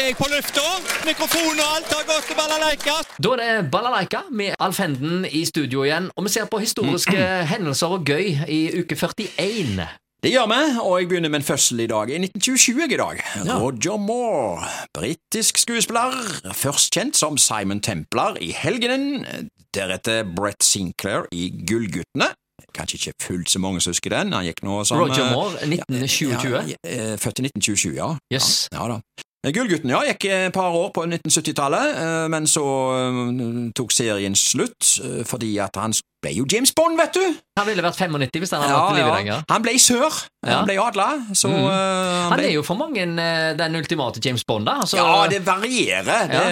[0.00, 0.62] er jeg på lufta.
[1.06, 2.96] Mikrofon og alt har gått til balalaika.
[3.22, 7.16] Da er det Balalaika med Alf Henden i studio igjen, og vi ser på historiske
[7.52, 9.86] hendelser og gøy i uke 41.
[10.24, 12.10] Det gjør vi, og jeg begynner med en fødsel i dag.
[12.10, 13.20] I 1927 i dag.
[13.60, 16.16] Roger Moore, britisk skuespiller,
[16.56, 19.22] først kjent som Simon Templar i Helgenen,
[19.76, 22.32] deretter Brett Sinclair i Gullguttene.
[22.76, 24.32] Kanskje ikke fullt så mange som husker den.
[24.32, 26.50] Han gikk nå som Roger eh, Moore, 1927.
[26.50, 28.10] Ja, ja, eh, født i 1927, ja.
[28.32, 28.68] Yes.
[28.72, 29.24] Ja, ja da.
[29.46, 32.66] Eh, Gullgutten ja, gikk et par år på 1970-tallet, eh, men så
[32.96, 33.22] eh,
[33.76, 35.94] tok serien slutt fordi at han
[36.24, 37.22] ble jo James Bond, vet du!
[37.60, 39.44] Han ville vært 95 hvis han hadde vært i live lenger.
[39.52, 40.18] Han ble sør.
[40.46, 40.58] Ja.
[40.58, 41.06] Han ble adla,
[41.36, 41.66] så mm.
[41.66, 42.48] Han ble...
[42.48, 43.06] er jo for mange
[43.60, 44.80] den ultimate James Bond, da.
[44.82, 46.26] Altså, Ja, det varierer.
[46.32, 46.42] Det,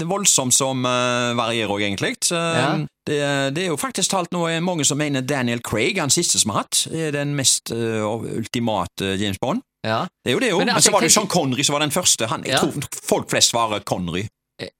[0.00, 2.16] det er voldsomt som varierer òg, egentlig.
[2.32, 2.72] Ja.
[3.06, 3.20] det,
[3.54, 6.64] det er jo faktisk talt nå mange som mener Daniel Craig, han siste som har
[6.64, 8.02] hatt, er den mest uh,
[8.40, 9.62] ultimate James Bond.
[9.86, 10.00] Ja.
[10.24, 10.58] Det er jo det, jo.
[10.58, 12.26] Men Men, altså, så var det jeg Sean Connery som var den første.
[12.32, 12.72] Han, jeg tror
[13.06, 14.26] folk flest svarer Connery.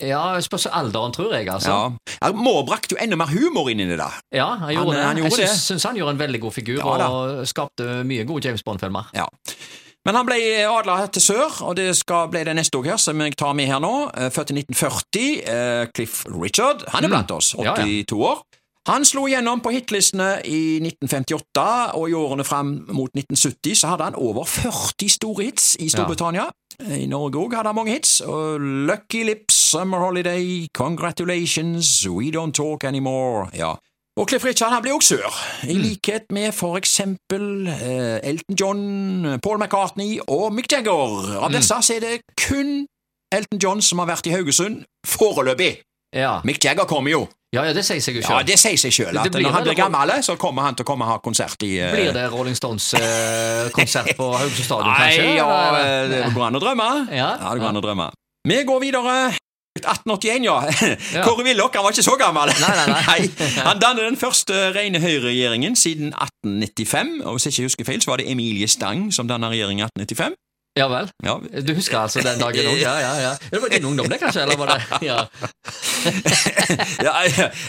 [0.00, 1.72] ja spørs alderen, tror jeg, altså.
[2.22, 2.30] Ja.
[2.32, 4.10] Må Moore brakte jo enda mer humor inn i det da.
[4.32, 5.04] Ja, han gjorde Han- det.
[5.04, 8.24] han gjorde jeg syns, syns han gjorde en veldig god figur, Ja, og skapte mye
[8.24, 9.10] gode James Bond-filmer.
[9.14, 9.26] Ja.
[10.06, 10.36] Men han ble
[10.70, 13.66] adla til sør, og det skal bli det neste år her, som jeg tar med
[13.66, 14.10] her nå.
[14.16, 15.42] Eh, Født i 1940.
[15.44, 16.84] eh, Cliff Richard.
[16.94, 17.12] Han er Mm.
[17.12, 17.54] blant oss.
[17.58, 17.82] Ja, ja.
[17.84, 18.42] 82 år.
[18.86, 21.62] Han slo igjennom på hitlistene i 1958,
[21.98, 26.44] og i årene fram mot 1970 så hadde han over 40 store hits i Storbritannia.
[26.94, 28.20] I Norge òg hadde han mange hits.
[28.22, 33.48] Og Lucky Lips, Summer Holiday, Congratulations, We Don't Talk Anymore.
[33.58, 33.72] Ja.
[34.16, 39.40] Og Cliff Richard han ble også sør, i likhet med for eksempel eh, Elton John,
[39.42, 41.34] Paul McCartney og Mick Jagger.
[41.42, 42.86] Av disse så er det kun
[43.34, 45.74] Elton John som har vært i Haugesund foreløpig.
[46.16, 46.38] Ja.
[46.46, 47.26] Mick Jagger kommer jo.
[47.56, 49.16] Ja, ja, det sier seg jo Ja, det sier seg sjøl.
[49.22, 51.72] At når han blir gammel, så kommer han til å komme og ha konsert i
[51.80, 51.88] uh...
[51.94, 55.48] Blir det Rolling Stones-konsert på Haugesund stadion, Nei, ja,
[56.10, 56.92] det går an å drømme.
[57.10, 57.32] Ja.
[57.40, 58.12] ja det går an å drømme.
[58.46, 59.16] Vi går videre.
[59.76, 60.56] 1881, ja.
[61.14, 61.24] Ja.
[61.24, 62.52] Kåre Willoch var ikke så gammel.
[62.60, 63.18] Nei, nei, nei.
[63.66, 67.20] Han dannet den første rene høyreregjeringen siden 1895.
[67.24, 69.86] Og Hvis jeg ikke husker feil, så var det Emilie Stang som dannet regjering i
[69.86, 70.36] 1895.
[70.76, 71.08] Ja vel.
[71.24, 71.38] Ja.
[71.64, 72.76] Du husker altså den dagen òg?
[72.80, 73.32] Ja, ja, ja.
[73.50, 74.42] Det var din ungdom, det, kanskje?
[74.44, 75.22] Eller var det Ja.
[77.02, 77.14] ja.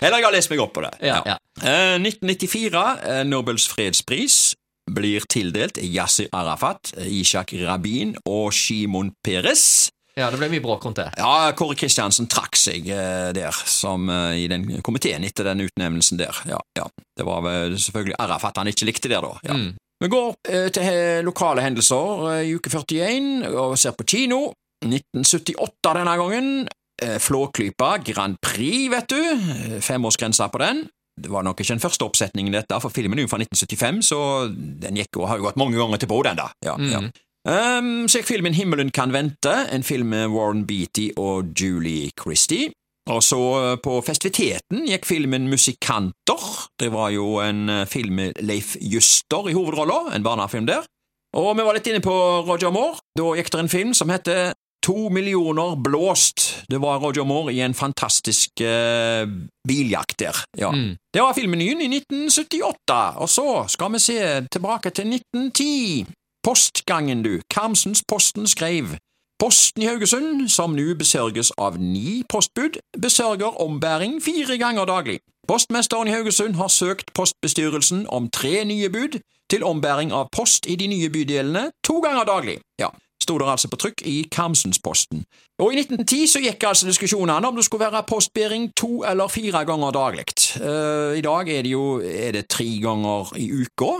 [0.01, 0.93] Eller jeg har lest meg opp på det.
[1.07, 1.37] Ja, ja.
[1.63, 4.55] Eh, 1994, eh, Nobels fredspris
[4.91, 9.89] blir tildelt Yasir Arafat, Ishak Rabin og Shimon Peres.
[10.17, 11.09] ja, det ble mye bråk rundt det.
[11.19, 16.17] Ja, Kåre Kristiansen trakk seg eh, der, som eh, i den komiteen etter den utnevnelsen
[16.21, 16.39] der.
[16.49, 16.87] Ja, ja.
[17.17, 19.35] Det var vel selvfølgelig Arafat han ikke likte der, da.
[19.47, 19.57] Ja.
[19.59, 19.75] Mm.
[20.03, 24.51] Vi går eh, til lokale hendelser eh, i uke 41 og ser på kino.
[24.85, 26.49] 1978 denne gangen.
[27.01, 29.19] Eh, Flåklypa Grand Prix, vet du.
[29.23, 30.83] Eh, Femårsgrensa på den.
[31.17, 34.19] Det var nok ikke den første oppsetningen, dette, for filmen er jo fra 1975, så
[34.53, 36.51] den gikk og har jo gått mange ganger til bordet, den, da.
[36.65, 36.91] Ja, Mm.
[36.93, 36.99] ja.
[37.47, 42.69] Um, så gikk filmen Himmelen kan vente, en film med Warren Beatty og Julie Christie.
[43.07, 46.45] Og så eh, på festiviteten gikk filmen Musikanter.
[46.79, 50.85] Det var jo en eh, film med Leif Juster i hovedrolla, en barnefilm der.
[51.37, 52.15] Og vi var litt inne på
[52.47, 52.99] Roger Moore.
[53.17, 54.55] Da gikk det en film som heter
[54.87, 56.63] To millioner blåst.
[56.69, 59.27] Det var Roger Moore i en fantastisk eh,
[59.67, 60.37] biljakt der.
[60.57, 60.71] Ja.
[60.71, 60.95] Mm.
[61.13, 66.05] Det var filmmenyen i 1978, og så skal vi se tilbake til 1910.
[66.47, 67.41] Postgangen, du.
[67.51, 68.95] Karmsens-Posten skrev
[69.37, 75.19] Posten i Haugesund, som nå besørges av ni postbud, besørger ombæring fire ganger daglig.
[75.47, 80.75] Postmesteren i Haugesund har søkt postbestyrelsen om tre nye bud til ombæring av post i
[80.75, 82.57] de nye bydelene to ganger daglig.
[82.81, 82.89] Ja,
[83.21, 85.23] sto det altså på trykk i Karmsensposten.
[85.61, 89.61] Og i 1910 så gikk altså diskusjonene om det skulle være postbæring to eller fire
[89.69, 90.25] ganger daglig.
[90.57, 93.99] Uh, I dag er det jo er det tre ganger i uka.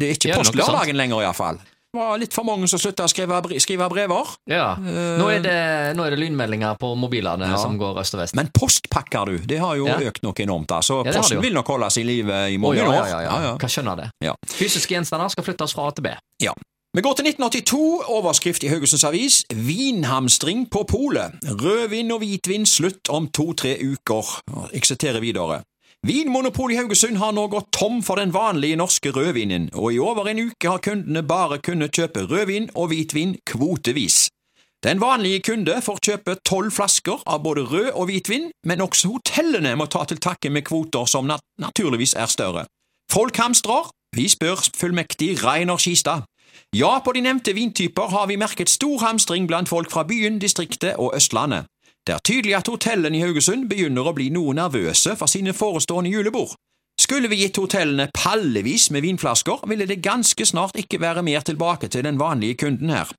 [0.00, 1.60] Det er ikke Ja, postlørdagen lenger, iallfall.
[1.98, 4.28] Var litt for mange som slutta å skrive, skrive brever.
[4.46, 4.76] Ja.
[4.78, 5.56] Nå er, det,
[5.98, 7.56] nå er det lynmeldinger på mobilene Ja.
[7.58, 8.36] som går øst og vest.
[8.38, 9.98] Men postpakker, du, det har jo Ja.
[9.98, 10.68] økt noe enormt.
[10.68, 10.78] da.
[10.80, 13.08] Så Ja, posten vil nok holdes i live i mange ja, år.
[13.22, 13.56] ja.
[13.58, 14.10] Kan skjønne det.
[14.24, 14.34] Ja.
[14.46, 16.14] Fysiske gjenstander skal flyttes fra A til B.
[16.42, 16.52] Ja.
[16.96, 21.32] Vi går til 1982, overskrift i Haugesunds Avis, Vinhamstring på polet.
[21.44, 24.24] Rødvin og hvitvin slutt om to-tre uker.
[24.72, 25.62] Jeg siterer videre.
[26.08, 30.30] Vinmonopolet i Haugesund har nå gått tom for den vanlige norske rødvinen, og i over
[30.30, 34.30] en uke har kundene bare kunnet kjøpe rødvin og hvitvin kvotevis.
[34.86, 39.74] Den vanlige kunde får kjøpe tolv flasker av både rød og hvitvin, men også hotellene
[39.76, 42.64] må ta til takke med kvoter som nat naturligvis er større.
[43.12, 43.92] Folk hamstrer.
[44.16, 46.24] Vi spør fullmektig Reiner Skistad.
[46.72, 50.96] Ja, på de nevnte vintyper har vi merket stor hamstring blant folk fra byen, distriktet
[50.96, 51.68] og Østlandet.
[52.08, 56.08] Det er tydelig at hotellene i Haugesund begynner å bli noe nervøse for sine forestående
[56.08, 56.54] julebord.
[56.96, 61.90] Skulle vi gitt hotellene pallevis med vinflasker, ville det ganske snart ikke være mer tilbake
[61.92, 63.12] til den vanlige kunden her.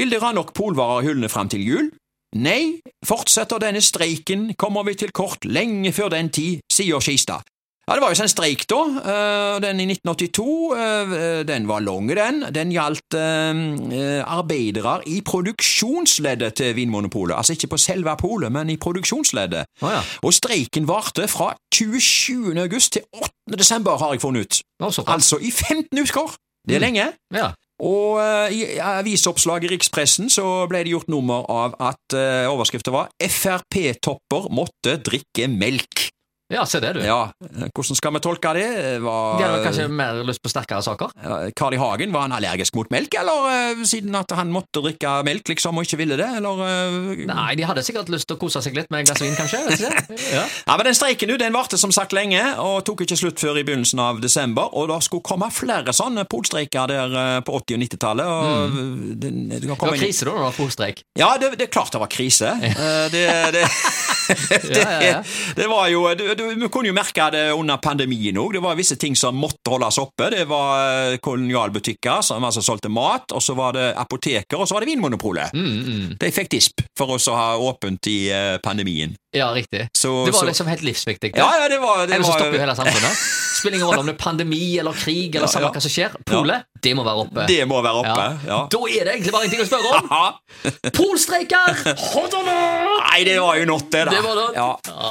[0.00, 1.92] Vil dere ha nok polvarer i hyllene fram til jul?
[2.40, 7.44] Nei, fortsetter denne streiken, kommer vi til kort lenge før den tid, sier Skistad.
[7.90, 8.80] Ja, Det var jo en streik, da.
[9.02, 10.74] eh, Den i 1982.
[10.78, 12.44] eh, Den var lang, den.
[12.54, 17.34] Den gjaldt eh, arbeidere i produksjonsleddet til Vinmonopolet.
[17.36, 19.66] Altså ikke på selve polet, men i produksjonsleddet.
[19.82, 20.02] Å ja.
[20.22, 22.54] Og streiken varte fra 27.
[22.62, 23.58] august til 8.
[23.58, 24.60] desember, har jeg funnet ut.
[24.86, 24.92] Å.
[25.10, 26.38] Altså i 15 uker!
[26.68, 27.08] Det er lenge.
[27.34, 27.50] Ja.
[27.80, 32.92] Og eh, i avisoppslag i rikspressen så ble det gjort nummer av at uh, overskriften
[32.92, 36.09] var Frp-topper måtte drikke melk.
[36.50, 37.00] Ja, se det, du.
[37.04, 37.30] Ja,
[37.74, 38.66] hvordan skal vi tolke det?
[39.04, 41.12] Var, De hadde kanskje mer lyst på sterkere saker?
[41.56, 41.80] Carl I.
[41.80, 45.78] Hagen, var han allergisk mot melk, eller eh, siden at han måtte drikke melk liksom
[45.80, 48.76] og ikke ville det, eller eh, Nei, de hadde sikkert lyst til å kose seg
[48.76, 49.62] litt med et glass vin, kanskje.
[50.30, 50.42] Ja.
[50.66, 53.58] Ja, men Den streiken du, den varte som sagt lenge, og tok ikke slutt før
[53.60, 54.68] i begynnelsen av desember.
[54.76, 58.26] Og det skulle komme flere sånne polstreiker der eh, på 80- og 90-tallet.
[58.26, 58.76] og
[59.22, 61.02] det, det, Det var krise da, det var polstreik.
[61.18, 62.52] Ja, det, det er klart det var krise.
[63.10, 63.22] Det,
[64.62, 65.24] det,
[65.56, 66.04] det, var jo
[66.40, 68.52] Vi kunne jo merke det under pandemien òg.
[68.56, 70.30] Det var visse ting som måtte holdes oppe.
[70.34, 74.74] Det var eh, kolonialbutikker som altså solgte mat, og så var det apoteker, og så
[74.78, 75.52] var det Vinmonopolet.
[75.54, 76.06] Mm, mm.
[76.20, 79.14] De fikk disp for oss å ha åpent i eh, pandemien.
[79.36, 79.88] Ja, riktig.
[79.94, 81.32] Så- det var så- liksom helt livsviktig.
[81.36, 83.20] Ja, ja, det var, det Ellers var stopper jo hele samfunnet.
[83.60, 85.72] Spiller ingen rolle om det er pandemi eller krig eller Ja, samme ja.
[85.74, 86.14] hva som skjer.
[86.26, 87.44] Polet, det må være oppe.
[87.46, 88.26] Det må være oppe.
[88.48, 88.58] Ja.
[88.72, 90.08] Da er det egentlig bare en ting å spørre om.
[90.10, 90.90] Ja.
[90.96, 91.76] Polstreiker!
[92.14, 93.04] Hot or not?
[93.04, 94.14] Nei, det var jo not, det, da.
[94.16, 94.56] Det var not.
[94.56, 94.68] Ja.
[94.88, 95.08] Ja.